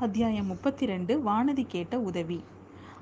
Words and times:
அத்தியாயம் 0.00 0.46
முப்பத்தி 0.46 0.86
ரெண்டு 0.86 1.12
வானதி 1.24 1.66
கேட்ட 1.66 2.00
உதவி. 2.00 2.36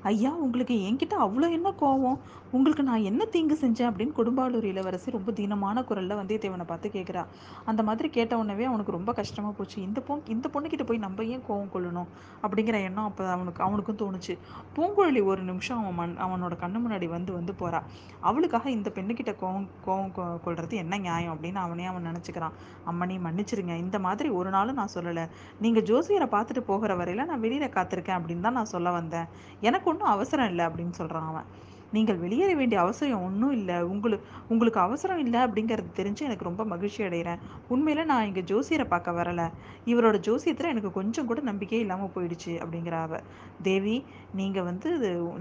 ஐயா 0.03 0.31
உங்களுக்கு 0.37 0.75
என்கிட்ட 0.89 1.15
அவ்வளோ 1.27 1.47
என்ன 1.51 1.69
கோவம்? 1.81 2.19
உங்களுக்கு 2.53 2.83
நான் 2.83 3.07
என்ன 3.11 3.23
தீங்கு 3.25 3.57
செஞ்சேன் 3.61 3.89
அப்படின்னு 3.91 4.15
குடும்பாலூர் 4.19 4.67
இளவரசி 4.71 5.11
ரொம்ப 5.11 5.33
தீனமான 5.33 5.85
குரலில் 5.85 6.17
வந்தியத்தேவனை 6.21 6.65
பார்த்து 6.67 6.89
கேட்குறா 6.89 7.23
அந்த 7.65 7.83
மாதிரி 7.83 8.09
கேட்ட 8.09 8.39
உடனே 8.39 8.65
அவனுக்கு 8.65 8.93
ரொம்ப 8.93 9.13
கஷ்டமாக 9.13 9.53
போச்சு. 9.53 9.83
இந்த 9.83 10.01
பொ 10.01 10.19
இந்த 10.29 10.49
பொண்ணுக்கிட்ட 10.55 10.87
போய் 10.87 10.99
நம்ம 10.99 11.25
ஏன் 11.25 11.43
கோவம் 11.49 11.73
கொள்ளணும்? 11.75 12.09
அப்படிங்கிற 12.43 12.83
எண்ணம் 12.83 13.05
அப்போ 13.05 13.25
அவனுக்கு 13.29 13.63
அவனுக்கும் 13.63 13.99
தோணுச்சு. 14.03 14.37
பூங்குழலி 14.77 15.25
ஒரு 15.25 15.43
நிமிஷம் 15.43 15.81
அவன் 15.83 15.95
மண் 15.95 16.15
அவனோட 16.27 16.57
கண்ணு 16.63 16.81
முன்னாடி 16.85 17.09
வந்து 17.09 17.33
வந்து 17.33 17.53
போகிறா 17.53 17.81
அவளுக்காக 18.21 18.71
இந்த 18.71 18.91
பெண்ணுக்கிட்ட 18.91 19.35
கோவம் 19.43 19.69
கோவம் 19.87 20.13
கொள்றது 20.47 20.77
என்ன 20.85 20.99
நியாயம் 20.99 21.35
அப்படின்னு 21.35 21.55
அவனே 21.55 21.87
அவன் 21.87 22.09
நினச்சிக்கிறான். 22.11 22.55
அம்மனி 22.93 23.19
மன்னிச்சிருங்க. 23.27 23.77
இந்த 23.85 23.99
மாதிரி 23.99 24.29
ஒரு 24.29 24.51
நாளும் 24.51 24.75
நான் 24.75 24.95
சொல்லலை. 24.95 25.27
நீங்கள் 25.61 25.83
ஜோசியரை 25.83 26.29
பார்த்துட்டு 26.37 26.61
போகிற 26.61 26.95
வரையில் 26.95 27.29
நான் 27.33 27.41
வெளியில் 27.41 27.75
காத்திருக்கேன் 27.79 28.19
அப்படின்னு 28.21 28.41
தான் 28.41 28.59
நான் 28.61 28.73
சொல்ல 28.75 28.91
வந்தேன். 28.91 29.29
எனக்கு 29.61 29.95
ஒன்றும் 29.97 30.15
அவசரம் 30.17 30.51
இல்லை 30.53 30.65
அப்படின்னு 30.69 30.99
சொல்கிறான் 31.01 31.29
அவன். 31.33 31.49
நீங்கள் 31.95 32.19
வெளியேற 32.23 32.53
வேண்டிய 32.59 32.79
அவசியம் 32.83 33.23
ஒன்றும் 33.27 33.53
இல்லை. 33.59 33.77
உங்களுக்கு 33.93 34.25
உங்களுக்கு 34.53 34.81
அவசரம் 34.87 35.21
இல்லை 35.25 35.41
அப்படிங்கிறது 35.47 35.91
தெரிஞ்சு 35.99 36.23
எனக்கு 36.29 36.49
ரொம்ப 36.49 36.63
மகிழ்ச்சி 36.73 37.01
அடைகிறேன். 37.07 37.43
உண்மையில 37.75 38.05
நான் 38.11 38.27
இங்கே 38.29 38.43
ஜோசியரை 38.51 38.87
பார்க்க 38.93 39.15
வரலை. 39.19 39.47
இவரோட 39.93 40.19
ஜோசியத்தில் 40.29 40.73
எனக்கு 40.73 40.91
கொஞ்சம் 40.99 41.29
கூட 41.31 41.41
நம்பிக்கையே 41.51 41.83
இல்லாமல் 41.85 42.13
போயிடுச்சு 42.17 42.55
அப்படிங்கிற 42.63 42.99
அவ. 43.07 43.21
தேவி 43.69 43.97
நீங்கள் 44.41 44.67
வந்து 44.71 44.91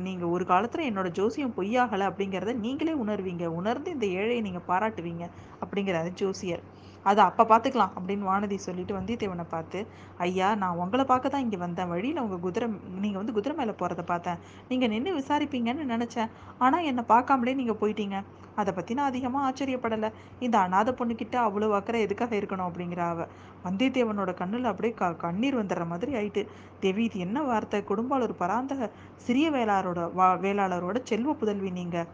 நீங்கள் 0.07 0.33
ஒரு 0.35 0.45
காலத்தில் 0.53 0.87
என்னோட 0.91 1.11
ஜோசியம் 1.19 1.55
பொய்யாகலை 1.57 2.07
அப்படிங்கிறத 2.11 2.55
நீங்களே 2.65 2.95
உணர்வீங்க. 3.05 3.47
உணர்ந்து 3.61 3.91
இந்த 3.97 4.07
ஏழையை 4.19 4.41
நீங்கள் 4.47 4.67
பாராட்டுவீங்க 4.71 5.25
அப்படிங்கிறாரு 5.63 6.11
ஜோசியர். 6.23 6.63
அதை 7.09 7.21
அப்போ 7.29 7.43
பார்த்துக்கலாம் 7.51 7.93
அப்படின்னு 7.97 8.29
வானதி 8.29 8.57
சொல்லிட்டு 8.67 8.93
வந்தியத்தேவனை 8.97 9.45
பார்த்து 9.55 9.79
ஐயா 10.25 10.47
நான் 10.61 10.79
உங்களை 10.83 11.03
பார்க்க 11.11 11.33
தான் 11.33 11.43
இங்கே 11.45 11.59
வந்தேன். 11.63 11.89
வழியில் 11.93 12.21
உங்கள் 12.23 12.41
குதிரை 12.45 12.67
நீங்கள் 13.03 13.21
வந்து 13.21 13.35
குதிரை 13.37 13.55
மேலே 13.59 13.73
போகிறத 13.81 14.03
பார்த்தேன். 14.11 14.39
நீங்கள் 14.69 14.91
நின்று 14.93 15.13
விசாரிப்பீங்கன்னு 15.19 15.85
நினச்சேன். 15.93 16.31
ஆனால் 16.65 16.87
என்னை 16.91 17.03
பார்க்காமலே 17.13 17.55
நீங்கள் 17.61 17.79
போயிட்டீங்க. 17.81 18.19
அதை 18.61 18.71
பற்றி 18.75 18.93
நான் 18.97 19.09
அதிகமாக 19.11 19.47
ஆச்சரியப்படலை. 19.47 20.09
இந்த 20.45 20.55
அநாத 20.65 20.89
பொண்ணுக்கிட்ட 20.99 21.37
அவ்வளோ 21.47 21.71
அக்கறை 21.79 22.01
எதுக்காக 22.07 22.33
இருக்கணும்? 22.39 22.67
அப்படிங்கிற 22.69 23.01
அவ. 23.13 23.27
வந்தியத்தேவனோட 23.65 24.31
கண்ணில் 24.41 24.71
அப்படியே 24.71 24.93
க 25.01 25.13
கண்ணீர் 25.25 25.59
வந்துடுற 25.61 25.85
மாதிரி 25.91 26.11
ஆயிட்டு 26.19 26.41
தேவி 26.83 27.03
இது 27.09 27.19
என்ன 27.25 27.37
வார்த்தை? 27.49 27.79
குடும்பாளர் 27.91 28.39
பராந்தக 28.43 28.89
சிறிய 29.25 29.49
வேளாளரோட 29.55 30.01
வா 30.19 30.27
வேளாளரோட 30.45 30.97
செல்வ 31.11 31.33
புதல்வி 31.41 31.71
நீங்கள் 31.79 32.09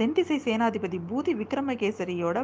தென்திசை 0.00 0.36
சேனாதிபதி 0.44 0.98
பூதி 1.08 1.32
விக்ரமகேசரியோட 1.40 2.38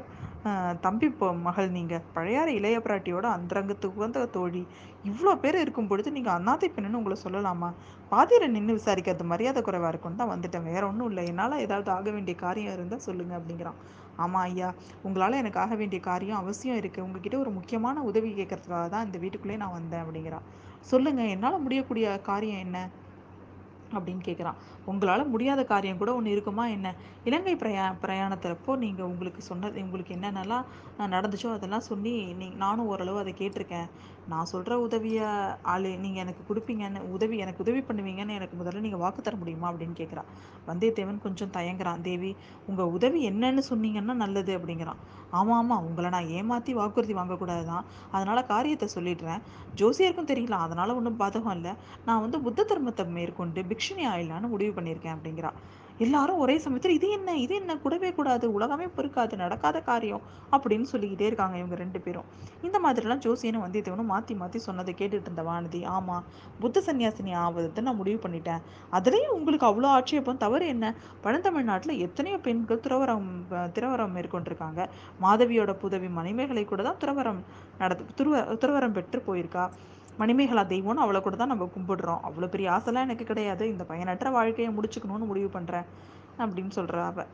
தம்பி 0.84 1.08
மகள் 1.46 1.68
நீங்கள் 1.76 2.02
பழையாறு 2.16 2.50
இளைய 2.58 2.78
பிராட்டியோட 2.86 3.26
அந்தரங்கத்துக்கு 3.36 3.98
உகந்த 4.00 4.24
தோழி. 4.34 4.62
இவ்வளோ 5.10 5.32
பேர் 5.42 5.58
இருக்கும் 5.62 5.88
பொழுது 5.90 6.08
நீங்கள் 6.16 6.34
அண்ணாத்தை 6.38 6.68
பெண்ணுன்னு 6.74 6.98
உங்களை 7.00 7.16
சொல்லலாமா? 7.22 7.70
பாதியில் 8.12 8.52
நின்று 8.56 8.76
விசாரிக்கிறது 8.78 9.26
மரியாதை 9.32 9.62
குறைவாக 9.68 9.92
இருக்கும்னு 9.92 10.20
தான் 10.22 10.32
வந்துட்டேன். 10.34 10.68
வேற 10.72 10.82
ஒன்றும் 10.90 11.08
இல்லை. 11.10 11.24
என்னால் 11.32 11.62
ஏதாவது 11.66 11.90
ஆக 11.96 12.06
வேண்டிய 12.16 12.36
காரியம் 12.44 12.76
இருந்தால் 12.76 13.04
சொல்லுங்கள் 13.08 13.38
அப்படிங்கிறான். 13.40 13.80
ஆமாம் 14.24 14.44
ஐயா. 14.50 14.68
உங்களால் 15.06 15.40
எனக்கு 15.42 15.62
ஆக 15.64 15.74
வேண்டிய 15.80 16.02
காரியம் 16.10 16.40
அவசியம் 16.42 16.78
இருக்குது 16.82 17.06
உங்ககிட்ட 17.06 17.38
ஒரு 17.44 17.52
முக்கியமான 17.58 18.04
உதவி 18.10 18.30
கேட்கறதுக்காக 18.40 18.86
தான் 18.94 19.06
இந்த 19.08 19.18
வீட்டுக்குள்ளே 19.24 19.58
நான் 19.64 19.76
வந்தேன் 19.78 20.04
அப்படிங்கிறான். 20.04 20.46
சொல்லுங்கள் 20.92 21.32
என்னால் 21.34 21.62
முடியக்கூடிய 21.66 22.06
காரியம் 22.30 22.64
என்ன? 22.68 22.78
அப்படின்னு 23.96 24.22
கேட்குறான். 24.28 24.56
உங்களால் 24.92 25.30
முடியாத 25.34 25.60
காரியம் 25.72 26.00
கூட 26.00 26.10
ஒன்று 26.18 26.34
இருக்குமா 26.34 26.64
என்ன? 26.76 26.88
இலங்கை 27.28 27.54
பிரயா 27.62 27.84
பிரயாணத்திறப்போ 28.02 28.72
நீங்கள் 28.82 29.08
உங்களுக்கு 29.12 29.40
சொன்னது 29.50 29.84
உங்களுக்கு 29.86 30.16
என்னென்னலாம் 30.18 30.66
நடந்துச்சோ 31.14 31.48
அதெல்லாம் 31.56 31.88
சொல்லி 31.90 32.14
நீ 32.40 32.48
நானும் 32.64 32.90
ஓரளவு 32.92 33.22
அதை 33.22 33.34
கேட்டிருக்கேன். 33.40 33.88
நான் 34.32 34.48
சொல்கிற 34.52 34.76
உதவியை 34.84 35.26
ஆளு 35.72 35.90
நீங்கள் 36.04 36.22
எனக்கு 36.22 36.42
கொடுப்பீங்கன்னு 36.48 37.00
உதவி 37.16 37.36
எனக்கு 37.44 37.62
உதவி 37.64 37.80
பண்ணுவீங்கன்னு 37.88 38.36
எனக்கு 38.38 38.56
முதல்ல 38.60 38.82
நீங்கள் 38.86 39.02
வாக்கு 39.02 39.20
தர 39.26 39.34
முடியுமா 39.42 39.66
அப்படின்னு 39.70 39.96
கேட்குறான் 40.00 40.30
வந்தியத்தேவன் 40.68 41.20
கொஞ்சம் 41.26 41.52
தயங்குறான். 41.56 42.00
தேவி 42.08 42.30
உங்கள் 42.70 42.90
உதவி 42.96 43.20
என்னன்னு 43.30 43.62
சொன்னீங்கன்னா 43.70 44.16
நல்லது 44.24 44.52
அப்படிங்கிறான். 44.58 45.02
ஆமாம் 45.38 45.58
ஆமாம் 45.60 45.84
உங்களை 45.88 46.08
நான் 46.16 46.30
ஏமாற்றி 46.38 46.72
வாக்குறுதி 46.80 47.14
வாங்கக்கூடாது 47.20 47.64
தான் 47.70 47.86
அதனால் 48.14 48.48
காரியத்தை 48.52 48.88
சொல்லிடுறேன். 48.96 49.40
ஜோசியருக்கும் 49.80 50.30
தெரியல 50.32 50.58
அதனால் 50.66 50.96
ஒன்றும் 50.98 51.20
பாதகம் 51.22 51.56
இல்லை. 51.58 51.74
நான் 52.08 52.22
வந்து 52.24 52.40
புத்த 52.46 52.66
தர்மத்தை 52.72 53.06
மேற்கொண்டு 53.18 53.62
பிக்ஷினி 53.72 54.04
ஆயிடலான்னு 54.12 54.52
முடிவு 54.54 54.74
பண்ணியிருக்கேன் 54.76 55.16
அப்படிங்கிறா. 55.16 55.52
எல்லாரும் 55.98 56.38
ஒரே 56.38 56.58
சமயத்தில் 56.58 56.94
இது 56.94 57.10
என்ன? 57.10 57.36
இது 57.36 57.54
என்ன? 57.54 57.76
கூடவே 57.76 58.12
கூடாது. 58.12 58.46
உலகமே 58.52 58.86
பொறுக்காது. 58.96 59.34
நடக்காத 59.36 59.80
காரியம். 59.80 60.24
அப்படின்னு 60.56 60.86
சொல்லிக்கிட்டே 60.92 61.26
இருக்காங்க 61.26 61.56
இவங்க 61.56 61.74
ரெண்டு 61.74 62.00
பேரும். 62.00 62.26
இந்த 62.62 62.78
மாதிரிலாம் 62.84 63.22
ஜோசியனும் 63.26 63.64
வந்தியத்தேவனும் 63.66 64.10
மாற்றி 64.12 64.34
மாற்றி 64.34 64.58
சொன்னதை 64.58 64.94
கேட்டுட்டு 64.98 65.26
இருந்த 65.28 65.42
வானதி 65.42 65.80
ஆமாம் 65.84 66.24
புத்த 66.60 66.82
சன்னியாசினி 66.86 67.34
ஆவதை 67.44 67.84
நான் 67.88 68.00
முடிவு 68.02 68.28
பண்ணிட்டேன். 68.28 68.62
அதுலேயும் 68.92 69.36
உங்களுக்கு 69.38 69.68
அவ்வளோ 69.70 69.90
ஆட்சேபம். 69.96 70.42
தவறு 70.44 70.66
என்ன? 70.66 70.94
பழந்தமிழ்நாட்டில் 71.24 71.96
எத்தனையோ 71.98 72.38
பெண்கள் 72.38 72.84
துறவரம் 72.86 73.28
துறவரம் 73.50 74.14
மேற்கொண்டிருக்காங்க. 74.16 74.82
மாதவியோட 75.22 75.72
புதவி 75.72 76.08
மணிமேகலை 76.08 76.64
கூட 76.64 76.82
தான் 76.82 77.02
துறவரம் 77.04 77.42
நடத்து 77.78 78.04
துருவ 78.14 78.56
துறவரம் 78.62 78.96
பெற்று 78.98 79.20
போயிருக்கா. 79.28 79.66
மணிமேகலா 80.18 80.62
தெய்வம்னு 80.72 81.04
அவளை 81.04 81.20
கூட 81.20 81.36
தான் 81.36 81.52
நம்ம 81.52 81.64
கும்பிடுறோம். 81.76 82.22
அவ்வளோ 82.28 82.48
பெரிய 82.54 82.68
ஆசைலாம் 82.76 83.06
எனக்கு 83.08 83.24
கிடையாது. 83.30 83.64
இந்த 83.72 83.84
பயனற்ற 83.84 84.30
வாழ்க்கையை 84.30 84.70
முடிச்சுக்கணும்னு 84.76 85.30
முடிவு 85.32 85.50
பண்ணுறேன் 85.58 85.88
அப்படின்னு 86.44 86.72
சொல்கிறா 86.78 87.04
அவள் 87.12 87.30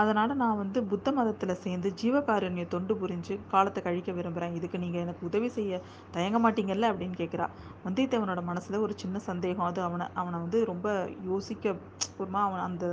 அதனால் 0.00 0.32
நான் 0.40 0.58
வந்து 0.60 0.78
புத்த 0.90 1.08
மதத்தில் 1.18 1.60
சேர்ந்து 1.62 1.88
ஜீவகாருண்ய 2.00 2.64
தொண்டு 2.74 2.94
புரிஞ்சு 3.00 3.34
காலத்தை 3.52 3.80
கழிக்க 3.86 4.10
விரும்புகிறேன் 4.18 4.56
இதுக்கு 4.58 4.82
நீங்கள் 4.84 5.02
எனக்கு 5.04 5.26
உதவி 5.28 5.48
செய்ய 5.56 5.80
தயங்க 6.16 6.38
மாட்டீங்கல்ல? 6.44 6.90
அப்படின்னு 6.92 7.16
கேட்குறா 7.22 7.46
வந்தியத்தேவனோட 7.86 8.42
மனசில் 8.50 8.82
ஒரு 8.84 8.94
சின்ன 9.02 9.22
சந்தேகம். 9.30 9.68
அது 9.70 9.82
அவனை 9.88 10.06
அவனை 10.22 10.38
வந்து 10.44 10.60
ரொம்ப 10.72 10.88
யோசிக்க 11.30 11.74
ஒருமா 12.22 12.40
அவன் 12.48 12.66
அந்த 12.68 12.86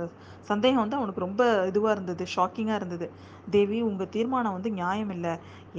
சந்தேகம் 0.50 0.84
வந்து 0.84 0.98
அவனுக்கு 0.98 1.26
ரொம்ப 1.26 1.42
இதுவாக 1.70 1.94
இருந்தது 1.96 2.24
ஷாக்கிங்காக 2.34 2.80
இருந்தது. 2.80 3.06
தேவி 3.56 3.78
உங்கள் 3.88 4.12
தீர்மானம் 4.16 4.56
வந்து 4.56 4.70
நியாயம் 4.78 5.12
இல்லை. 5.16 5.32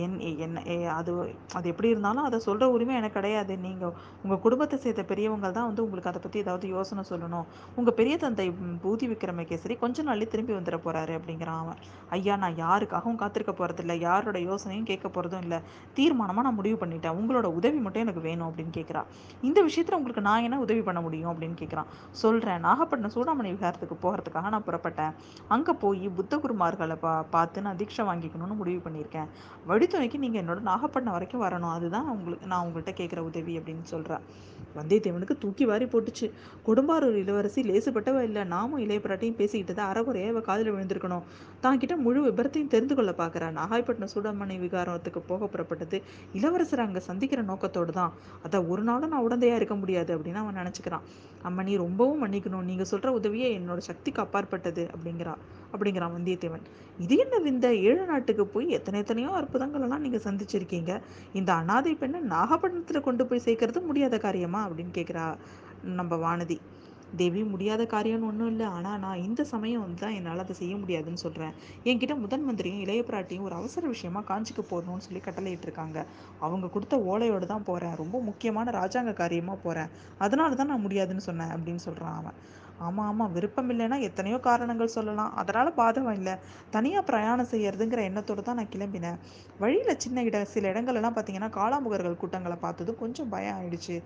என் 0.04 0.18
என்ன 0.46 0.62
அது 0.98 1.12
அது 1.58 1.66
எப்படி 1.72 1.88
இருந்தாலும் 1.94 2.28
அதை 2.28 2.38
சொல்கிற 2.48 2.66
உரிமை 2.76 2.96
எனக்கு 3.00 3.18
கிடையாது. 3.20 3.54
நீங்கள் 3.66 3.94
உங்கள் 4.24 4.42
குடும்பத்தை 4.46 4.78
சேர்த்த 4.84 5.04
பெரியவங்க 5.12 5.50
தான் 5.58 5.70
வந்து 5.70 5.84
உங்களுக்கு 5.86 6.12
அதை 6.12 6.22
பற்றி 6.26 6.44
ஏதாவது 6.46 6.68
யோசனை 6.76 7.04
சொல்லணும். 7.12 7.48
உங்கள் 7.80 7.98
பெரிய 8.00 8.18
தந்தை 8.26 8.48
பூதி 8.86 9.08
விக்ரமகேசரி 9.14 9.78
கொஞ்ச 9.84 10.04
நாள்லேயே 10.10 10.32
திரும்பி 10.34 10.54
வந்து 10.58 10.69
வந்துட 10.70 10.80
போகிறாரு 10.86 11.14
அப்படிங்கிறான் 11.20 11.60
அவன். 11.64 11.80
ஐயா 12.16 12.36
நான் 12.44 12.58
யாருக்காகவும் 12.64 13.20
காத்திருக்க 13.22 13.54
போகிறதில்ல 13.60 13.94
யாரோட 14.08 14.38
யோசனையும் 14.50 14.88
கேட்க 14.90 15.08
போகிறதும் 15.16 15.44
இல்லை. 15.46 15.60
தீர்மானமாக 15.98 16.46
நான் 16.48 16.58
முடிவு 16.60 16.78
பண்ணிட்டேன். 16.82 17.16
உங்களோட 17.20 17.48
உதவி 17.60 17.80
மட்டும் 17.86 18.04
எனக்கு 18.06 18.22
வேணும் 18.28 18.48
அப்படின்னு 18.50 18.74
கேட்குறா. 18.80 19.02
இந்த 19.48 19.60
விஷயத்தில் 19.68 19.98
உங்களுக்கு 20.00 20.24
நான் 20.30 20.46
என்ன 20.48 20.60
உதவி 20.66 20.82
பண்ண 20.88 21.02
முடியும் 21.08 21.32
அப்படின்னு 21.34 21.58
கேட்குறான் 21.62 21.90
சொல்கிறேன் 22.22 22.64
நாகப்பட்டினம் 22.68 23.16
சூடாமணி 23.18 23.52
விகாரத்துக்கு 23.56 23.98
போகிறதுக்காக 24.06 24.50
நான் 24.56 24.68
புறப்பட்டேன். 24.70 25.14
அங்கே 25.56 25.76
போய் 25.84 26.06
புத்த 26.20 26.38
குருமார்களை 26.46 26.98
பா 27.06 27.14
பார்த்து 27.36 27.66
நான் 27.68 27.80
தீட்சை 27.82 28.06
வாங்கிக்கணும்னு 28.12 28.60
முடிவு 28.62 28.82
பண்ணியிருக்கேன். 28.88 29.30
வழித்துணைக்கு 29.72 30.24
நீங்கள் 30.26 30.44
என்னோட 30.44 30.62
நாகப்பட்டினம் 30.72 31.18
வரைக்கும் 31.18 31.46
வரணும். 31.48 31.74
அதுதான் 31.78 32.10
உங்களுக்கு 32.16 32.52
நான் 32.54 32.66
உங்கள்கிட்ட 32.68 32.94
கேட்குற 33.02 33.22
உதவி 33.32 33.54
அப்படின்னு 33.60 33.88
சொல்கிறேன் 33.94 34.26
வந்தியத்தேவனுக்கு 34.78 35.36
தூக்கி 35.44 35.66
வாரி 35.70 35.86
போட்டுச்சு. 35.94 36.28
கொடும்பாரூர் 36.68 37.18
இளவரசி 37.22 37.62
லேசுப்பட்டவ 37.70 38.24
இல்லை 38.28 38.44
நாமும் 38.54 38.82
இளைய 38.86 39.00
பிராட்டியும் 39.06 39.38
பேசிக்கிட்டு 39.40 39.76
தான் 39.80 39.90
அறகுறையாக 39.92 40.34
இவ 40.34 40.42
காதில் 40.50 40.72
விழுந்திருக்கணும். 40.74 41.26
தான் 41.64 41.80
கிட்ட 41.84 41.96
முழு 42.06 42.20
விபரத்தையும் 42.26 42.72
தெரிந்து 42.74 42.96
கொள்ள 42.98 43.14
பார்க்குறா 43.22 43.48
நாகாய்பட்டினம் 43.60 44.14
சூடாமணி 44.16 44.58
விகாரத்துக்கு 44.66 45.24
போக 45.32 45.50
புறப்பட்டது 45.54 46.00
இளவரசர் 46.40 46.86
அங்கே 46.86 47.04
சந்திக்கிற 47.10 47.42
நோக்கத்தோடு 47.52 47.94
தான். 48.00 48.14
அதை 48.48 48.60
ஒரு 48.74 48.84
நாளும் 48.90 49.14
நான் 49.14 49.26
உடந்தையாக 49.28 49.60
இருக்க 49.62 49.78
முடியாது 49.84 50.12
அப்படின்னு 50.18 50.44
அவன் 50.44 50.60
நினச்சிக்கிறான். 50.62 51.06
அம்மணி 51.50 51.74
ரொம்பவும் 51.86 52.22
மன்னிக்கணும். 52.26 52.68
நீங்கள் 52.70 52.92
சொல்கிற 52.92 53.10
உதவியே 53.20 53.50
என்னோட 53.58 53.82
சக்திக்கு 53.90 54.22
அப்பாற்பட்டது 54.26 54.86
அப்படிங்கிறா 54.94 55.36
அப்படிங்கிறான் 55.74 56.14
வந்தியத்தேவன். 56.18 56.64
இது 57.04 57.16
என்ன 57.24 57.36
விந்த? 57.46 57.68
ஏழு 57.90 58.04
நாட்டுக்கு 58.12 58.44
போய் 58.54 58.68
எத்தனை 58.78 58.98
எத்தனையோ 59.04 59.30
அற்புதங்கள் 59.40 59.84
எல்லாம் 59.86 60.04
நீங்கள் 60.06 60.24
சந்திச்சிருக்கீங்க. 60.26 60.94
இந்த 61.40 61.52
அனாதை 61.62 61.94
பெண்ணை 62.02 62.20
நாகப்பட்டினத்தில் 62.34 63.06
கொண்டு 63.08 63.24
போய் 63.30 63.44
சேர்க்கறது 63.46 63.82
முடியாத 63.90 64.18
காரியமா? 64.26 64.59
அப்படின்னு 64.68 64.94
கேட்குறா 65.00 65.26
நம்ம 66.00 66.16
வானதி. 66.26 66.58
தேவி 67.20 67.42
முடியாத 67.52 67.84
காரியம்னு 67.94 68.28
ஒன்றும் 68.30 68.50
இல்லை. 68.52 68.66
ஆனால் 68.78 69.00
நான் 69.04 69.24
இந்த 69.28 69.42
சமயம் 69.52 69.84
வந்து 69.86 70.02
தான் 70.04 70.16
என்னால் 70.18 70.44
அதை 70.44 70.56
செய்ய 70.60 70.74
முடியாதுன்னு 70.82 71.22
சொல்கிறேன் 71.24 71.54
என்கிட்ட 71.90 72.16
முதன் 72.24 72.46
மந்திரியும் 72.48 72.84
இளைய 72.84 73.04
பிராட்டியும் 73.08 73.46
ஒரு 73.48 73.56
அவசர 73.60 73.84
விஷயமா 73.94 74.22
காஞ்சிக்கு 74.30 74.64
போகணும்னு 74.72 75.06
சொல்லி 75.08 75.22
கட்டளையிட்டிருக்காங்க. 75.28 76.00
அவங்க 76.46 76.70
கொடுத்த 76.76 76.98
ஓலையோடு 77.12 77.48
தான் 77.54 77.68
போகிறேன் 77.70 77.96
ரொம்ப 78.02 78.20
முக்கியமான 78.30 78.72
ராஜாங்க 78.80 79.14
காரியமாக 79.22 79.60
போகிறேன் 79.66 79.92
அதனால 80.26 80.56
தான் 80.62 80.72
நான் 80.74 80.86
முடியாதுன்னு 80.88 81.28
சொன்னேன் 81.30 81.54
அப்படின்னு 81.56 81.84
சொல்கிறான் 81.88 82.18
அவன். 82.22 82.38
ஆமாம் 82.88 83.08
ஆமாம் 83.12 83.34
விருப்பம் 83.36 83.70
இல்லைன்னா 83.74 83.98
எத்தனையோ 84.08 84.38
காரணங்கள் 84.48 84.94
சொல்லலாம். 84.96 85.32
அதனால் 85.42 85.70
பாதகம் 85.80 86.18
இல்லை. 86.20 86.34
தனியாக 86.76 87.04
பிரயாணம் 87.10 87.50
செய்யறதுங்கிற 87.54 88.02
எண்ணத்தோடு 88.10 88.44
தான் 88.48 88.60
நான் 88.60 88.72
கிளம்பினேன். 88.76 89.18
வழியில் 89.62 90.02
சின்ன 90.04 90.24
இட 90.28 90.40
சில 90.54 90.72
இடங்கள்லாம் 90.74 91.18
பார்த்தீங்கன்னா 91.18 91.50
காளாமுகர்கள் 91.60 92.20
கூட்டங்களை 92.22 92.58
பார்த்ததும் 92.66 93.02
கொஞ்சம் 93.04 93.32
பயம் 93.34 93.58
ஆயிடுச்சு. 93.60 93.98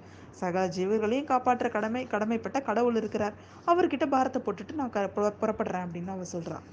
சகல 0.41 0.63
ஜீவர்களையும் 0.77 1.29
காப்பாற்ற 1.31 1.69
கடமை 1.77 2.03
கடமைப்பட்ட 2.13 2.61
கடவுள் 2.69 2.99
இருக்கிறார். 3.01 3.37
அவர்கிட்ட 3.73 4.07
பாரத்தை 4.15 4.41
போட்டுட்டு 4.47 4.79
நான் 4.81 4.93
க 4.95 5.07
புறப்படுறேன் 5.41 5.85
அப்படின்னு 5.87 6.15
அவர் 6.17 6.33
சொல்கிறான் 6.35 6.65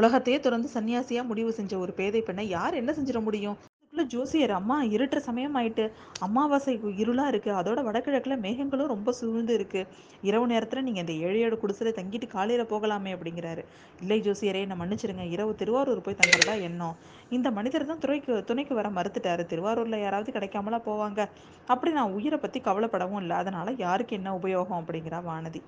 உலகத்தையே 0.00 0.38
தொடர்ந்து 0.44 0.68
சன்னியாசியாக 0.74 1.28
முடிவு 1.30 1.50
செஞ்ச 1.56 1.72
ஒரு 1.84 1.92
பேதை 1.98 2.20
பெண்ணை 2.28 2.44
யார் 2.56 2.78
என்ன 2.80 2.90
செஞ்சிட 2.98 3.20
முடியும்? 3.26 3.56
அதுக்குள்ள 4.02 4.14
ஜோசியர் 4.14 4.50
அம்மா 4.50 4.76
இருட்டுற 4.86 5.18
சமயம் 5.18 5.56
ஆயிட்டு. 5.56 5.84
அமாவாசை 6.18 6.72
இருளா 7.02 7.26
இருக்கு. 7.26 7.50
அதோட 7.52 7.80
வடகிழக்குல 7.88 8.34
மேகங்களும் 8.44 8.90
ரொம்ப 8.94 9.10
சூழ்ந்து 9.12 9.54
இருக்கு. 9.54 9.80
இரவு 10.22 10.46
நேரத்துல 10.46 10.82
நீங்க 10.82 11.00
இந்த 11.04 11.14
ஏழையோட 11.26 11.54
குடிசையில 11.62 11.92
தங்கிட்டு 11.98 12.26
காலையில 12.26 12.64
போகலாமே 12.64 13.10
அப்படிங்கிறாரு. 13.16 13.62
இல்லை 14.00 14.18
ஜோசியரே 14.20 14.62
நான் 14.66 14.80
மன்னிச்சிருங்க. 14.80 15.26
இரவு 15.34 15.54
திருவாரூர் 15.54 16.00
போய் 16.00 16.20
தங்குறதா 16.22 16.60
எண்ணம். 16.60 16.96
இந்த 17.30 17.50
மனிதர் 17.50 17.84
தான் 17.84 17.98
துணைக்கு 17.98 18.44
துணைக்கு 18.44 18.74
வர 18.74 18.90
மறுத்துட்டாரு. 18.90 19.44
திருவாரூர்ல 19.52 19.98
யாராவது 20.00 20.32
கிடைக்காமலா 20.32 20.80
போவாங்க. 20.88 21.20
அப்படி 21.66 21.92
நான் 21.92 22.12
உயிரை 22.12 22.38
பத்தி 22.38 22.60
கவலைப்படவும் 22.60 23.20
இல்லை. 23.20 23.36
அதனால 23.36 23.74
யாருக்கு 23.78 24.16
என்ன 24.16 24.38
உபயோகம் 24.38 24.80
அப்படிங்கிறா 24.80 25.20
வானதி. 25.30 25.62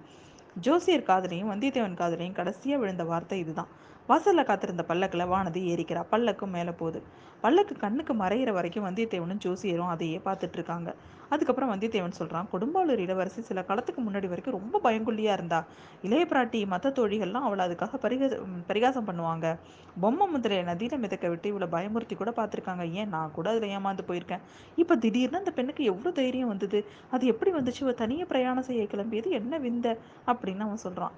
ஜோசியர் 0.57 1.09
காதலையும் 1.09 1.51
வந்தியத்தேவன் 1.53 2.01
காதலையும் 2.01 2.37
கடைசியா 2.37 2.77
விழுந்த 2.79 3.05
வார்த்தை 3.05 3.39
இதுதான். 3.39 3.71
வாசலில் 4.07 4.45
காத்திருந்த 4.45 4.83
பல்லக்கில் 4.83 5.31
வானதி 5.31 5.61
ஏறிக்கிறா 5.73 6.01
பல்லக்கும் 6.11 6.51
மேலே 6.51 6.71
போகுது. 6.71 7.03
பல்லக்கு 7.41 7.77
கண்ணுக்கு 7.77 8.15
மறையிற 8.15 8.53
வரைக்கும் 8.53 8.85
வந்தியத்தேவனும் 8.85 9.41
ஜோசியரும் 9.45 9.89
அதையே 9.89 10.21
பார்த்துட்டு 10.25 10.53
இருக்காங்க. 10.53 10.95
அதுக்கப்புறம் 11.29 11.71
வந்தியத்தேவன் 11.73 12.17
சொல்கிறான் 12.19 12.49
கொடும்பாளூர் 12.53 12.99
இளவரசி 12.99 13.43
சில 13.43 13.63
காலத்துக்கு 13.63 14.03
முன்னாடி 14.03 14.29
வரைக்கும் 14.29 14.57
ரொம்ப 14.61 14.81
பயங்குள்ளியாக 14.85 15.33
இருந்தா. 15.33 15.65
இளைய 16.03 16.27
பிராட்டி 16.31 16.67
மற்ற 16.67 16.91
தோழிகள்லாம் 16.91 17.47
அவளை 17.49 17.67
அதுக்காக 17.67 18.01
பரிகாச 18.03 18.41
பரிகாசம் 18.67 19.09
பண்ணுவாங்க. 19.09 19.59
பொம்மை 20.01 20.27
முதலைய 20.35 20.63
நதியில 20.71 20.99
மிதக்க 20.99 21.29
விட்டு 21.29 21.49
இவளை 21.49 21.69
பயமுறுத்தி 21.69 22.17
கூட 22.17 22.31
பார்த்துருக்காங்க. 22.31 22.93
ஏன்? 22.93 23.09
நான் 23.09 23.33
கூட 23.33 23.51
அதில் 23.51 23.71
ஏமாந்து 23.79 24.05
போயிருக்கேன். 24.09 24.41
இப்போ 24.77 24.97
திடீர்னு 24.97 25.39
அந்த 25.39 25.51
பெண்ணுக்கு 25.51 25.85
எவ்வளோ 25.85 26.11
தைரியம் 26.11 26.49
வந்தது? 26.49 26.85
அது 27.11 27.27
எப்படி 27.27 27.53
வந்துச்சு? 27.53 27.93
தனியாக 27.95 28.29
பிரயாணம் 28.29 28.63
செய்ய 28.63 28.83
கிளம்பியது? 28.83 29.31
என்ன 29.31 29.59
விந்த? 29.59 29.99
அப்படின்னு 30.27 30.61
அவன் 30.61 30.77
சொல்கிறான் 30.77 31.15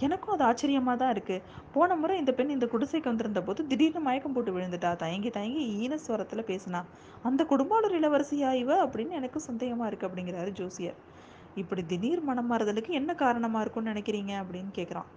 எனக்கும் 0.00 0.34
அது 0.34 0.44
ஆச்சரியமாக 0.44 0.96
தான் 1.02 1.12
இருக்குது 1.14 1.42
போன 1.74 1.96
முறை 1.96 2.18
இந்த 2.18 2.32
பெண் 2.32 2.48
இந்த 2.48 2.66
குடிசைக்கு 2.66 3.10
வந்திருந்த 3.10 3.42
போது 3.42 3.66
திடீர்னு 3.66 4.00
மயக்கம் 4.00 4.32
போட்டு 4.32 4.58
விழுந்துட்டா. 4.58 4.96
தயங்கி 4.96 5.30
தயங்கி 5.30 5.62
ஈனஸ்வரத்தில் 5.84 6.48
பேசினா 6.50 6.80
அந்த 7.22 7.44
குடும்பாளர் 7.44 7.96
இளவரசியா 8.00 8.52
இவ? 8.52 8.86
அப்படின்னு 8.86 9.10
எனக்கு 9.10 9.40
சந்தேகமாக 9.40 9.86
இருக்கு 9.86 10.08
அப்படிங்கிறாரு 10.08 10.52
ஜோசியர். 10.52 10.98
இப்படி 11.54 11.84
திடீர் 11.86 12.20
மனம் 12.20 12.50
மாறுதலுக்கு 12.52 12.92
என்ன 12.92 13.14
காரணமாக 13.14 13.62
இருக்கும்னு 13.64 13.92
நினைக்கிறீங்க? 13.92 14.32
அப்படின்னு 14.42 14.72
கேட்குறான் 14.80 15.10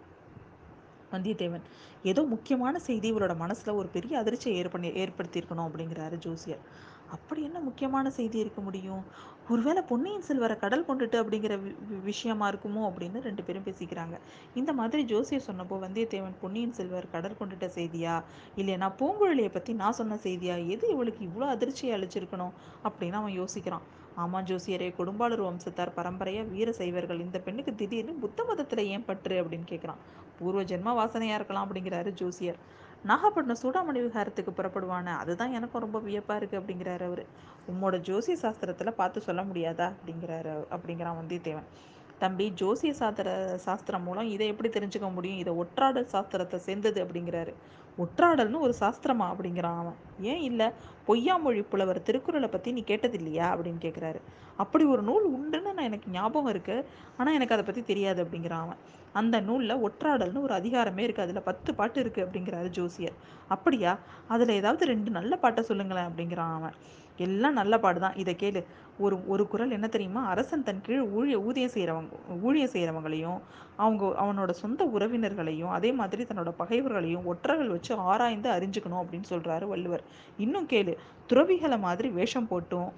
வந்தியத்தேவன். 1.14 1.66
ஏதோ 2.04 2.24
முக்கியமான 2.24 2.80
செய்தி 2.80 3.14
இவரோட 3.14 3.38
மனசில் 3.38 3.74
ஒரு 3.74 3.88
பெரிய 3.88 4.20
அதிர்ச்சியை 4.20 4.64
ஏற்பண்ணி 4.64 4.90
ஏற்படுத்தியிருக்கணும் 5.04 5.68
அப்படிங்கிறாரு 5.68 6.18
ஜோசியர். 6.18 6.62
அப்படி 7.12 7.44
என்ன 7.44 7.60
முக்கியமான 7.60 8.10
செய்தி 8.10 8.40
இருக்க 8.40 8.62
முடியும்? 8.62 9.04
ஒருவேளை 9.50 9.82
பொன்னியின் 9.82 10.22
செல்வரை 10.22 10.58
கடல் 10.58 10.86
கொண்டுட்டு 10.86 11.26
அப்படிங்கிற 11.26 11.60
வி- 11.60 12.02
விஷயமா 12.04 12.50
இருக்குமோ 12.50 12.80
அப்படின்னு 12.80 13.22
ரெண்டு 13.22 13.44
பேரும் 13.44 13.64
பேசிக்கிறாங்க. 13.64 14.20
இந்த 14.54 14.74
மாதிரி 14.74 15.04
ஜோசியர் 15.04 15.44
சொன்னப்போ 15.48 15.74
வந்தியத்தேவன் 15.74 16.34
பொன்னியின் 16.42 16.74
செல்வர் 16.74 17.10
கடல் 17.12 17.36
கொண்டுட்ட 17.40 17.70
செய்தியா? 17.76 18.24
இல்லைன்னா 18.56 18.94
பூங்குழலியை 19.00 19.52
பத்தி 19.52 19.74
நான் 19.74 19.92
சொன்ன 19.92 20.16
செய்தியா? 20.16 20.68
எது 20.68 20.90
இவளுக்கு 20.90 21.26
இவ்வளோ 21.26 21.44
அதிர்ச்சியை 21.44 22.02
அழிச்சிருக்கணும் 22.02 22.52
அப்படின்னு 22.84 23.12
அவன் 23.12 23.40
யோசிக்கிறான். 23.40 23.82
ஆமா 24.18 24.46
ஜோசியரே 24.48 24.94
கொடும்பாளூர் 24.98 25.44
வம்சத்தார் 25.44 25.92
பரம்பரையா 25.96 26.50
வீர 26.50 26.72
சைவர்கள். 26.72 27.20
இந்த 27.20 27.40
பெண்ணுக்கு 27.40 27.76
திடீர்னு 27.76 28.14
புத்த 28.14 28.44
மதத்துல 28.44 28.78
ஏன் 28.78 29.06
பற்று 29.06 29.44
அப்படின்னு 29.44 29.70
கேட்குறான் 29.70 29.98
பூர்வ 30.40 30.64
ஜென்ம 30.64 31.06
வாசனையா 31.06 31.34
இருக்கலாம் 31.34 31.72
அப்படிங்கிறாரு 31.72 32.12
ஜோசியர். 32.12 32.88
நாகப்பட்டினம் 33.04 33.62
சூடாமணி 33.62 33.98
விஹாரத்துக்கு 33.98 34.50
புறப்படுவானே? 34.58 35.18
அதுதான் 35.18 35.52
எனக்கும் 35.52 35.82
ரொம்ப 35.82 36.00
வியப்பாக 36.00 36.36
இருக்கு 36.36 36.60
அப்படிங்கிறாரு 36.60 37.04
அவர். 37.04 37.26
உம்மோட 37.72 38.00
ஜோசிய 38.00 38.36
சாஸ்திரத்தில் 38.42 38.92
பார்த்து 38.92 39.22
சொல்ல 39.22 39.44
முடியாதா? 39.44 39.92
அப்படிங்கிறாரு 39.92 40.66
அப்படிங்கிறான் 40.72 41.16
வந்தியத்தேவன். 41.22 41.64
தம்பி 42.20 42.54
ஜோசிய 42.56 42.92
சாஸ்திர 42.92 43.58
சாஸ்திரம் 43.58 44.04
மூலம் 44.04 44.28
இதை 44.28 44.48
எப்படி 44.48 44.70
தெரிஞ்சுக்க 44.70 45.14
முடியும்? 45.14 45.38
இதை 45.38 45.54
ஒற்றாடல் 45.54 46.08
சாஸ்திரத்தை 46.12 46.56
சேர்ந்தது 46.56 47.04
அப்படிங்கிறாரு. 47.04 47.54
ஒற்றாடல்னு 48.00 48.60
ஒரு 48.60 48.74
சாஸ்திரமா 48.80 49.26
அப்படிங்கிறான் 49.34 49.80
அவன். 49.84 49.98
ஏன் 50.22 50.42
இல்லை? 50.42 50.68
பொய்யாமொழி 51.08 51.66
புலவர் 51.70 52.04
திருக்குறளை 52.04 52.50
பற்றி 52.50 52.72
நீ 52.72 52.84
கேட்டதில்லையா? 52.88 53.48
அப்படின்னு 53.54 53.82
கேட்குறாரு 53.82 54.20
அப்படி 54.58 54.84
ஒரு 54.86 55.02
நூல் 55.02 55.26
உண்டுன்னு 55.34 55.74
நான் 55.74 55.88
எனக்கு 55.90 56.12
ஞாபகம் 56.12 56.50
இருக்கு. 56.50 56.86
ஆனால் 57.18 57.34
எனக்கு 57.34 57.54
அதை 57.54 57.66
பற்றி 57.66 57.84
தெரியாது 57.84 58.24
அப்படிங்கிறான் 58.24 58.66
அவன். 58.66 58.80
அந்த 59.14 59.40
நூலில் 59.40 59.82
ஒற்றாடல்னு 59.88 60.42
ஒரு 60.42 60.54
அதிகாரமே 60.54 61.04
இருக்குது 61.08 61.22
அதில் 61.22 61.42
பத்து 61.42 61.76
பாட்டு 61.76 62.04
இருக்குது 62.04 62.26
அப்படிங்கிறாரு 62.26 62.70
ஜோசியர். 62.70 63.14
அப்படியா? 63.48 63.98
அதில் 64.28 64.50
ஏதாவது 64.50 64.86
ரெண்டு 64.86 65.12
நல்ல 65.12 65.36
பாட்டை 65.36 65.64
சொல்லுங்களேன் 65.64 66.10
அப்படிங்கிறான் 66.10 66.54
அவன். 66.54 66.76
எல்லாம் 67.20 67.58
நல்ல 67.60 67.74
பாடு 67.80 68.00
தான் 68.00 68.16
இதை 68.16 68.34
கேளு. 68.40 68.62
ஒரு 68.98 69.16
ஒரு 69.28 69.44
குறள் 69.48 69.76
என்ன 69.78 69.88
தெரியுமா? 69.88 70.22
அரசன் 70.26 70.64
தன் 70.64 70.82
கீழ் 70.86 71.04
ஊழிய 71.18 71.36
ஊதியம் 71.48 71.74
செய்கிறவங்க 71.74 72.16
ஊழிய 72.48 72.66
செய்கிறவங்களையும் 72.74 73.40
அவங்க 73.76 74.04
அவனோட 74.24 74.52
சொந்த 74.62 74.86
உறவினர்களையும் 74.96 75.74
அதே 75.78 75.92
மாதிரி 75.92 76.24
தன்னோட 76.24 76.52
பகைவர்களையும் 76.60 77.26
ஒற்றர்கள் 77.26 77.74
வச்சு 77.76 77.94
ஆராய்ந்து 78.12 78.50
அறிஞ்சுக்கணும் 78.50 79.02
அப்படின்னு 79.04 79.30
சொல்கிறாரு 79.30 79.68
வள்ளுவர். 79.68 80.04
இன்னும் 80.38 80.68
கேளு. 80.68 80.96
துறவிகளை 81.28 81.80
மாதிரி 81.80 82.10
வேஷம் 82.10 82.50
போட்டும் 82.52 82.90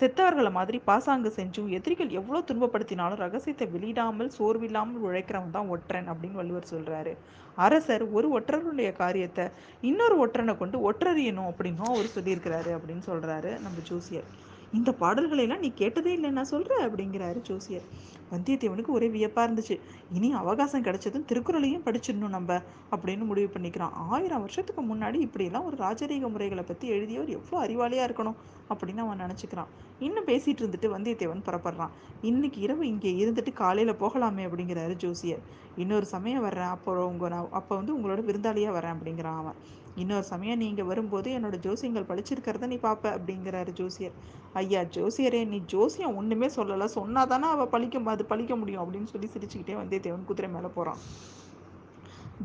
செத்தவர்களை 0.00 0.50
மாதிரி 0.52 0.78
பாசாங்கு 0.84 1.30
செஞ்சும் 1.36 1.70
எதிரிகள் 1.76 2.10
எவ்வளோ 2.10 2.40
துன்பப்படுத்தினாலும் 2.48 3.22
ரகசியத்தை 3.24 3.66
வெளியிடாமல் 3.74 4.30
சோர்வில்லாமல் 4.38 5.04
உழைக்கிறவன் 5.06 5.56
தான் 5.56 5.70
ஒற்றன் 5.74 6.10
அப்படின்னு 6.12 6.40
வள்ளுவர் 6.40 6.72
சொல்கிறாரு 6.74 7.12
அரசர் 7.56 8.04
ஒரு 8.16 8.26
ஒற்றருடைய 8.38 8.90
காரியத்தை 8.96 9.44
இன்னொரு 9.80 10.16
ஒற்றனை 10.24 10.54
கொண்டு 10.56 10.78
ஒற்றறியணும் 10.90 11.48
அப்படின்னும் 11.52 11.90
அவர் 11.92 12.14
சொல்லியிருக்கிறாரு 12.16 12.72
அப்படின்னு 12.76 13.04
சொல்கிறாரு 13.10 13.50
நம்ம 13.64 13.78
ஜோசியர். 13.90 14.28
இந்த 14.72 14.90
பாடல்களையெல்லாம் 15.00 15.62
நீ 15.64 15.72
கேட்டதே 15.72 16.12
இல்லை 16.12 16.30
நான் 16.30 16.48
சொல்கிற 16.52 16.72
அப்படிங்கிறாரு 16.86 17.38
ஜோசியர். 17.42 17.84
வந்தியத்தேவனுக்கு 18.32 18.90
ஒரே 18.96 19.08
வியப்பாக 19.08 19.44
இருந்துச்சு. 19.48 19.76
இனி 20.16 20.32
அவகாசம் 20.32 20.84
கிடைச்சதும் 20.84 21.24
திருக்குறளையும் 21.30 21.84
படிச்சிடணும் 21.86 22.34
நம்ம 22.36 22.60
அப்படின்னு 22.90 23.24
முடிவு 23.24 23.48
பண்ணிக்கிறான். 23.54 23.94
ஆயிரம் 24.14 24.40
வருஷத்துக்கு 24.40 24.82
முன்னாடி 24.82 25.18
இப்படியெல்லாம் 25.26 25.64
ஒரு 25.64 25.76
ராஜரீக 25.76 26.30
முறைகளை 26.34 26.62
பற்றி 26.62 26.88
எழுதியவர் 26.88 27.34
எவ்வளோ 27.38 27.60
அறிவாளியாக 27.64 28.08
இருக்கணும் 28.08 28.36
அப்படின்னு 28.70 29.04
அவன் 29.06 29.22
நினச்சிக்கிறான். 29.24 29.70
இன்னும் 29.98 30.26
பேசிகிட்டு 30.26 30.62
இருந்துட்டு 30.64 30.88
வந்தியத்தேவன் 30.96 31.46
புறப்படுறான். 31.48 31.94
இன்னைக்கு 32.20 32.60
இரவு 32.60 32.88
இங்கே 32.88 33.12
இருந்துட்டு 33.22 33.52
காலையில் 33.52 34.00
போகலாமே 34.04 34.44
அப்படிங்கிறாரு 34.48 34.96
ஜோசியர். 34.96 35.42
இன்னொரு 35.76 36.06
சமயம் 36.06 36.40
வர்றேன் 36.40 36.72
அப்போ 36.76 37.06
உங்க 37.06 37.28
நான் 37.28 37.48
அப்போ 37.50 37.76
வந்து 37.76 37.96
உங்களோட 37.98 38.20
விருந்தாளியாக 38.28 38.76
வரேன் 38.78 38.96
அப்படிங்கிறான் 38.96 39.40
அவன். 39.42 39.58
இன்னொரு 40.02 40.26
சமயம் 40.30 40.60
நீங்க 40.62 40.82
வரும்போது 40.90 41.28
என்னோட 41.38 41.56
ஜோசியங்கள் 41.66 42.08
படிச்சிருக்கிறத 42.10 42.66
நீ 42.66 42.76
பார்ப்ப 42.76 43.12
அப்படிங்கிறாரு 43.16 43.72
ஜோசியர். 43.80 44.14
ஐயா 44.60 44.80
ஜோசியரே 44.96 45.40
நீ 45.52 45.58
ஜோசியம் 45.72 46.16
ஒண்ணுமே 46.16 46.48
சொல்லல. 46.56 46.88
சொன்னாதானே 46.98 47.48
அவ 47.54 47.66
பழிக்க 47.66 48.04
அது 48.14 48.24
பழிக்க 48.24 48.56
முடியும் 48.56 48.82
அப்படின்னு 48.84 49.10
சொல்லி 49.14 49.30
சிரிச்சுக்கிட்டே 49.34 49.76
வந்தியத்தேவன் 49.80 50.28
குதிரை 50.30 50.50
மேல 50.50 50.68
போறான். 50.68 51.00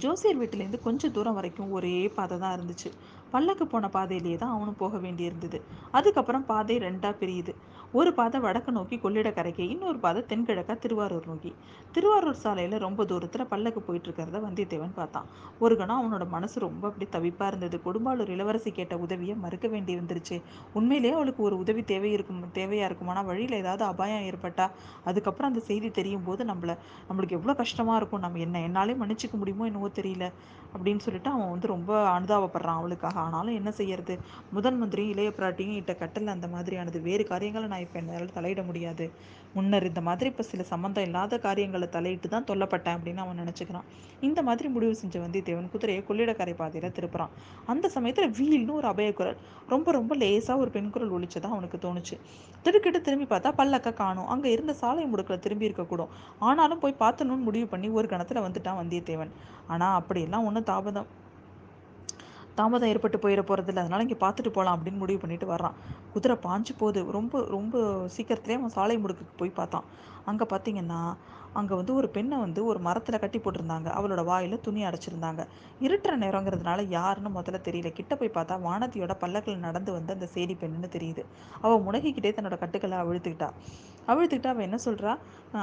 ஜோசியர் 0.04 0.40
வீட்டிலேருந்து 0.40 0.80
கொஞ்சம் 0.86 1.12
தூரம் 1.12 1.34
வரைக்கும் 1.34 1.74
ஒரே 1.78 1.96
பாதை 2.18 2.36
தான் 2.40 2.56
இருந்துச்சு. 2.58 2.90
பல்லக்கு 3.32 3.66
போன 3.68 3.90
பாதையிலேயே 3.90 4.38
தான் 4.38 4.54
அவனும் 4.56 4.80
போக 4.84 4.98
வேண்டியிருந்தது. 4.98 5.60
அதுக்கப்புறம் 5.92 6.46
பாதை 6.46 6.76
ரெண்டா 6.78 7.12
பிரியுது. 7.22 7.54
ஒரு 7.94 8.12
பாதை 8.14 8.38
வடக்கு 8.40 8.72
நோக்கி 8.72 8.96
கொள்ளிடக்கரைக்கு 8.98 9.64
இன்னொரு 9.74 10.00
பாதை 10.00 10.22
தென்கிழக்கா 10.30 10.74
திருவாரூர் 10.84 11.28
நோக்கி. 11.28 11.52
திருவாரூர் 11.92 12.40
சாலையில 12.44 12.78
ரொம்ப 12.78 13.02
தூரத்துல 13.04 13.44
பல்லக்கு 13.44 13.82
போயிட்டு 13.82 14.08
இருக்கிறத 14.10 14.40
வந்தியத்தேவன் 14.46 14.96
பார்த்தான். 14.96 15.28
ஒரு 15.60 15.76
கணம் 15.78 16.00
அவனோட 16.00 16.26
மனசு 16.28 16.58
ரொம்ப 16.60 16.84
அப்படி 16.90 17.08
தவிப்பா 17.16 17.48
இருந்தது. 17.48 17.80
கொடும்பாலூர் 17.86 18.32
இளவரசி 18.36 18.72
கேட்ட 18.72 18.98
உதவியை 18.98 19.36
மறுக்க 19.36 19.68
வேண்டி 19.68 19.92
இருந்துருச்சு 19.98 20.38
உண்மையிலேயே 20.74 21.14
அவளுக்கு 21.14 21.44
ஒரு 21.44 21.58
உதவி 21.58 21.84
தேவை 21.84 22.12
இருக்கும் 22.12 22.42
தேவையா 22.54 22.88
இருக்குமானா 22.90 23.24
வழியில 23.26 23.56
ஏதாவது 23.56 23.86
அபாயம் 23.86 24.26
ஏற்பட்டா 24.32 24.68
அதுக்கப்புறம் 25.06 25.52
அந்த 25.52 25.64
செய்தி 25.70 25.92
தெரியும் 25.92 26.26
போது 26.26 26.44
நம்மள 26.46 26.72
நம்மளுக்கு 27.10 27.38
எவ்வளவு 27.40 27.60
கஷ்டமா 27.62 27.96
இருக்கும். 27.96 28.20
நம்ம 28.20 28.40
என்ன 28.40 28.64
என்னாலே 28.70 28.98
மன்னிச்சுக்க 29.04 29.38
முடியுமோ 29.44 29.70
என்னவோ 29.72 29.92
தெரியல 30.02 30.26
அப்படின்னு 30.74 31.02
சொல்லிட்டு 31.06 31.30
அவன் 31.30 31.50
வந்து 31.50 31.68
ரொம்ப 31.68 31.92
அனுதாபப்படுறான் 32.18 32.80
அவளுக்காக. 32.82 33.18
ஆனாலும் 33.20 33.56
என்ன 33.56 33.72
செய்யறது? 33.72 34.14
முதன் 34.52 34.80
மந்திரியும் 34.82 35.14
இளைய 35.16 35.32
பிராட்டியும் 35.38 35.80
இட்ட 35.82 35.96
கட்டல 36.00 36.36
அந்த 36.38 36.48
மாதிரியானது. 36.56 37.02
வேறு 37.02 37.26
காரியங்களை 37.26 37.68
நான் 37.68 37.82
இப்போ 37.86 37.98
என்னால் 38.02 38.36
தலையிட 38.38 38.62
முடியாது. 38.70 39.06
முன்னர் 39.56 39.86
இந்த 39.90 40.02
மாதிரி 40.08 40.28
இப்போ 40.32 40.44
சில 40.52 40.62
சம்மந்தம் 40.72 41.06
இல்லாத 41.08 41.38
காரியங்களை 41.46 41.88
தலையிட்டு 41.96 42.28
தான் 42.34 42.46
தொல்லப்பட்டேன் 42.50 42.96
அப்படின்னு 42.98 43.22
அவன் 43.24 43.40
நினச்சிக்கிறான். 43.42 43.88
இந்த 44.28 44.40
மாதிரி 44.48 44.68
முடிவு 44.76 44.94
செஞ்ச 45.02 45.16
வந்தியத்தேவன் 45.26 45.70
குதிரையை 45.74 46.02
கொள்ளிடக்கரை 46.10 46.54
பாதையில் 46.62 46.96
திருப்புறான். 46.98 47.34
அந்த 47.74 47.90
சமயத்தில் 47.96 48.34
வீல்னு 48.40 48.78
ஒரு 48.80 48.88
அபயக்குரல் 48.94 49.40
ரொம்ப 49.74 49.92
ரொம்ப 49.98 50.16
லேசாக 50.22 50.62
ஒரு 50.64 50.72
பெண் 50.76 50.92
குரல் 50.96 51.14
ஒலிச்சதா 51.18 51.52
அவனுக்கு 51.56 51.80
தோணுச்சு. 51.86 52.18
திருக்கிட்டு 52.68 53.02
திரும்பி 53.08 53.28
பார்த்தா 53.34 53.52
பல்லக்க 53.62 53.94
காணும். 54.04 54.30
அங்கே 54.36 54.52
இருந்த 54.56 54.76
சாலை 54.82 55.06
முடுக்கில் 55.14 55.44
திரும்பி 55.48 55.70
இருக்கக்கூடும் 55.70 56.14
ஆனாலும் 56.50 56.82
போய் 56.86 57.02
பார்த்தணும்னு 57.04 57.48
முடிவு 57.50 57.68
பண்ணி 57.74 57.90
ஒரு 58.00 58.10
கணத்தில் 58.14 58.46
வந்துட்டான் 58.48 58.80
வந்தியத்தேவன். 58.84 59.34
ஆனால் 59.74 59.98
அப்படியெல்லாம் 60.00 60.48
ஒன்றும் 60.50 60.70
தாபதம் 60.72 61.10
தாமதம் 62.56 62.90
ஏற்பட்டு 62.90 63.18
போயிட 63.18 63.42
போகிறதில்ல 63.42 63.84
அதனால் 63.84 64.04
இங்கே 64.06 64.18
பார்த்துட்டு 64.26 64.52
போகலாம் 64.58 64.76
அப்படின்னு 64.78 65.02
முடிவு 65.04 65.20
பண்ணிட்டு 65.20 65.48
வர்றான். 65.54 65.78
குதிரை 66.14 66.36
பாஞ்சு 66.44 66.74
போகுது. 66.78 67.12
ரொம்ப 67.12 67.42
ரொம்ப 67.50 67.76
சீக்கிரத்துலேயே 68.16 68.60
அவன் 68.62 68.76
சாலை 68.78 68.98
முடுக்குக்கு 68.98 69.36
போய் 69.38 69.58
பார்த்தான். 69.60 69.86
அங்கே 70.26 70.46
பார்த்தீங்கன்னா 70.54 71.00
அங்கே 71.54 71.74
வந்து 71.76 71.96
ஒரு 71.96 72.10
பெண்ணை 72.10 72.38
வந்து 72.38 72.66
ஒரு 72.66 72.80
மரத்தில் 72.80 73.20
கட்டி 73.20 73.40
போட்டிருந்தாங்க. 73.40 73.90
அவளோட 73.98 74.24
வாயில் 74.24 74.62
துணி 74.62 74.84
அடைச்சிருந்தாங்க. 74.86 75.42
இருட்டுற 75.82 76.14
நேரங்கிறதுனால 76.18 76.86
யாருன்னு 76.90 77.30
முதல்ல 77.30 77.60
தெரியல. 77.68 77.92
கிட்ட 77.92 78.16
போய் 78.16 78.36
பார்த்தா 78.36 78.58
வானதியோட 78.68 79.16
பல்லக்கில் 79.20 79.64
நடந்து 79.68 79.92
வந்து 79.92 80.14
அந்த 80.14 80.28
சேடி 80.36 80.56
பெண்ணுன்னு 80.62 80.90
தெரியுது. 80.98 81.24
அவள் 81.62 81.86
முனகிக்கிட்டே 81.88 82.34
தன்னோட 82.38 82.58
கட்டுக்களை 82.58 82.98
அவிழ்த்துக்கிட்டா. 82.98 83.50
அவிழ்த்துக்கிட்டு 84.08 84.52
அவள் 84.52 84.64
என்ன 84.64 84.78
சொல்கிறா 84.86 85.12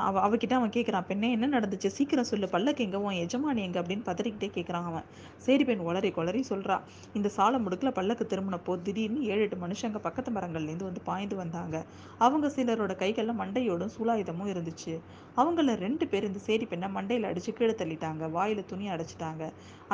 அவ 0.01 0.21
அவகிட்ட 0.27 0.53
அவன் 0.53 0.71
கேட்குறான் 0.71 1.07
பெண்ணே 1.07 1.31
என்ன 1.31 1.47
நடந்துச்சு? 1.59 1.87
சீக்கிரம் 1.87 2.25
சொல்லு. 2.25 2.49
பல்லக்கு 2.49 2.85
எங்கே? 2.85 2.97
உன் 2.97 3.19
எஜமானி 3.25 3.61
எங்கே? 3.61 3.81
அப்படின்னு 3.81 4.05
பதறிக்கிட்டே 4.05 4.49
கேட்குறான் 4.57 4.87
அவன். 4.91 5.07
சேடி 5.47 5.65
பெண் 5.65 5.85
உளறி 5.89 6.11
குளறி 6.13 6.45
சொல்கிறா 6.49 6.77
இந்த 7.13 7.29
சாலை 7.29 7.61
முடுக்கில் 7.61 7.93
பல்லக்கு 7.93 8.27
திரும்பினப்போ 8.27 8.83
திடீர்னு 8.83 9.23
ஏழு 9.23 9.41
எட்டு 9.41 9.57
மனுஷங்க 9.57 9.99
பக்கத்து 9.99 10.33
மரங்கள்லேருந்து 10.33 10.89
வந்து 10.89 11.01
பாய்ந்து 11.01 11.37
வந்தாங்க. 11.37 11.77
அவங்க 12.19 12.49
சிலரோட 12.49 12.95
கைகளில் 12.97 13.39
மண்டையோடும் 13.43 13.95
சூலாயுதமும் 13.99 14.53
இருந்துச்சு. 14.55 14.95
அவங்கள 15.37 15.77
ரெண்டு 15.85 16.05
பேர் 16.09 16.27
இந்த 16.29 16.41
சேரி 16.47 16.65
பெண்ணை 16.71 16.89
மண்டையில் 16.97 17.29
அடித்து 17.29 17.53
கீழே 17.59 17.75
தள்ளிட்டாங்க. 17.81 18.25
வாயில் 18.37 18.69
துணி 18.71 18.87
அடைச்சிட்டாங்க. 18.95 19.45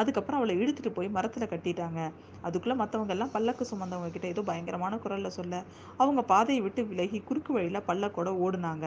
அதுக்கப்புறம் 0.00 0.38
அவளை 0.40 0.54
இழுத்துட்டு 0.62 0.92
போய் 0.98 1.08
மரத்தில் 1.16 1.50
கட்டிட்டாங்க. 1.52 2.00
அதுக்குள்ளே 2.42 2.76
மற்றவங்க 2.82 3.14
எல்லாம் 3.16 3.34
பல்லக்கு 3.36 3.66
சுமந்தவங்க 3.70 4.10
கிட்ட 4.10 4.28
ஏதோ 4.34 4.44
பயங்கரமான 4.50 4.96
குரலில் 5.04 5.36
சொல்ல 5.38 5.62
அவங்க 5.96 6.22
பாதையை 6.32 6.62
விட்டு 6.66 6.84
விலகி 6.92 7.20
குறுக்கு 7.30 7.52
வழியில் 7.58 7.86
பல்லக்கோட 7.90 8.32
ஓடுனாங்க. 8.46 8.86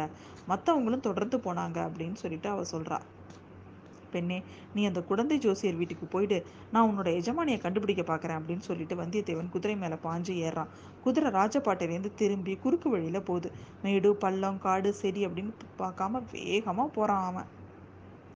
மற்றவங்களும் 0.51 1.07
தொடர்ந்து 1.09 1.39
போனாங்க 1.47 1.79
அப்படின்னு 1.89 2.19
சொல்லிட்டு 2.25 2.49
அவள் 2.49 2.71
சொல்கிறா 2.73 2.99
பெண்ணே 4.11 4.37
நீ 4.73 4.85
அந்த 4.85 5.01
குழந்தை 5.01 5.37
ஜோசியர் 5.37 5.75
வீட்டுக்கு 5.75 6.05
போயிட்டு 6.05 6.37
நான் 6.71 6.87
உன்னோட 6.89 7.11
எஜமானியை 7.19 7.59
கண்டுபிடிக்க 7.59 8.03
பார்க்குறேன் 8.11 8.39
அப்படின்னு 8.39 8.67
சொல்லிட்டு 8.69 8.95
வந்தியத்தேவன் 8.95 9.49
குதிரை 9.49 9.75
மேலே 9.75 9.97
பாஞ்சு 10.03 10.35
ஏறான் 10.47 10.73
குதிரை 11.03 11.31
ராஜபாட்டையிலேருந்து 11.31 12.13
திரும்பி 12.15 12.55
குறுக்கு 12.55 12.89
வழியில் 12.89 13.21
போகுது. 13.21 13.51
மேடு 13.81 14.15
பள்ளம் 14.15 14.59
காடு 14.59 14.91
செடி 14.93 15.27
அப்படின்னு 15.27 15.53
பார்க்காம 15.79 16.21
வேகமாக 16.31 16.89
போகிறான் 16.89 17.25
அவன். 17.25 17.49